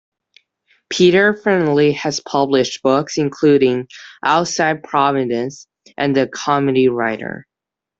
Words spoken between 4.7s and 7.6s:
Providence" and "The Comedy Writer".